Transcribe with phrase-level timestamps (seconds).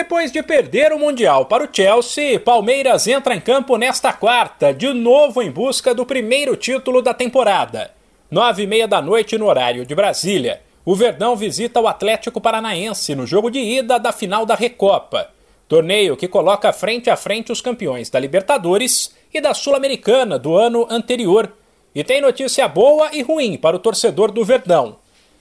[0.00, 4.90] Depois de perder o Mundial para o Chelsea, Palmeiras entra em campo nesta quarta, de
[4.94, 7.90] novo em busca do primeiro título da temporada.
[8.30, 13.14] Nove e meia da noite no horário de Brasília, o Verdão visita o Atlético Paranaense
[13.14, 15.28] no jogo de ida da final da Recopa.
[15.68, 20.86] Torneio que coloca frente a frente os campeões da Libertadores e da Sul-Americana do ano
[20.88, 21.52] anterior.
[21.94, 24.96] E tem notícia boa e ruim para o torcedor do Verdão.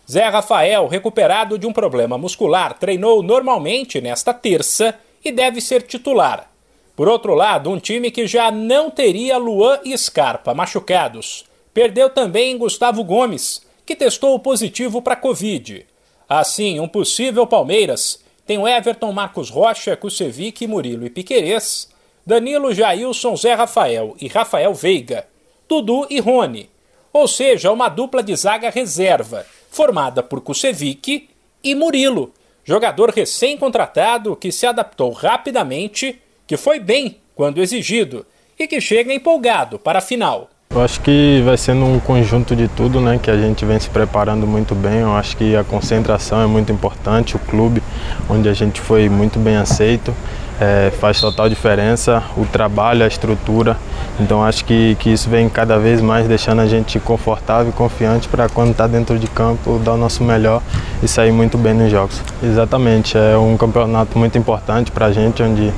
[0.10, 6.50] Zé Rafael, recuperado de um problema muscular, treinou normalmente nesta terça e deve ser titular.
[6.96, 11.46] Por outro lado, um time que já não teria Luan e Scarpa machucados.
[11.72, 15.86] Perdeu também Gustavo Gomes, que testou positivo para Covid.
[16.28, 21.88] Assim, um possível Palmeiras tem o Everton, Marcos Rocha, Kusevic, Murilo e Piquerez,
[22.26, 25.28] Danilo, Jailson, Zé Rafael e Rafael Veiga,
[25.68, 26.68] Dudu e Rony.
[27.14, 31.30] Ou seja, uma dupla de zaga reserva formada por Kusevic
[31.64, 38.26] e Murilo, jogador recém-contratado que se adaptou rapidamente, que foi bem quando exigido
[38.58, 40.50] e que chega empolgado para a final.
[40.72, 43.90] Eu acho que vai sendo um conjunto de tudo, né, que a gente vem se
[43.90, 45.00] preparando muito bem.
[45.00, 47.82] Eu acho que a concentração é muito importante, o clube
[48.30, 50.14] onde a gente foi muito bem aceito
[50.60, 53.78] é, faz total diferença, o trabalho, a estrutura.
[54.20, 58.28] Então acho que, que isso vem cada vez mais deixando a gente confortável e confiante
[58.28, 60.62] para quando está dentro de campo dar o nosso melhor
[61.02, 62.22] e sair muito bem nos jogos.
[62.44, 65.72] Exatamente, é um campeonato muito importante para a gente, onde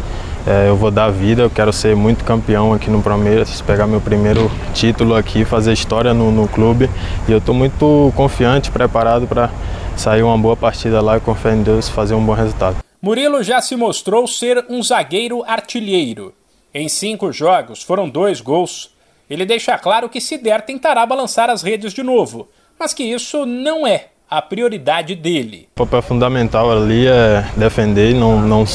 [0.48, 4.02] é, eu vou dar vida, eu quero ser muito campeão aqui no Palmeiras, pegar meu
[4.02, 6.90] primeiro título aqui, fazer história no, no clube
[7.28, 9.52] e eu estou muito confiante, preparado para
[9.96, 12.91] sair uma boa partida lá e fé em Deus fazer um bom resultado.
[13.04, 16.36] Murilo já se mostrou ser um zagueiro artilheiro.
[16.72, 18.92] Em cinco jogos foram dois gols.
[19.28, 22.48] Ele deixa claro que, se der, tentará balançar as redes de novo,
[22.80, 25.68] mas que isso não é a prioridade dele.
[25.78, 28.66] O papel fundamental ali é defender, não, não,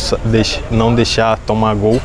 [0.72, 2.00] não deixar tomar gol.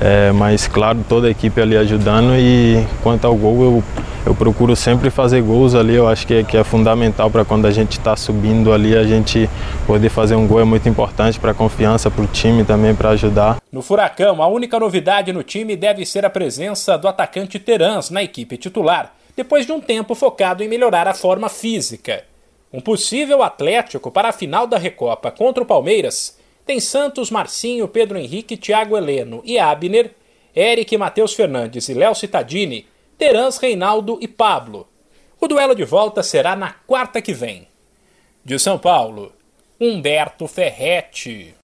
[0.00, 3.84] É, mas claro, toda a equipe ali ajudando e quanto ao gol eu,
[4.26, 7.66] eu procuro sempre fazer gols ali, eu acho que é, que é fundamental para quando
[7.66, 9.48] a gente está subindo ali, a gente
[9.86, 13.10] poder fazer um gol é muito importante para a confiança, para o time também, para
[13.10, 13.60] ajudar.
[13.72, 18.22] No Furacão, a única novidade no time deve ser a presença do atacante Terans na
[18.22, 22.24] equipe titular, depois de um tempo focado em melhorar a forma física.
[22.72, 28.16] Um possível Atlético para a final da Recopa contra o Palmeiras tem Santos, Marcinho, Pedro
[28.16, 30.12] Henrique, Thiago Heleno e Abner,
[30.54, 32.86] Eric, Matheus Fernandes e Léo Cittadini,
[33.20, 34.88] Terãs, Reinaldo e Pablo.
[35.38, 37.68] O duelo de volta será na quarta que vem.
[38.42, 39.30] De São Paulo,
[39.78, 41.54] Humberto Ferretti.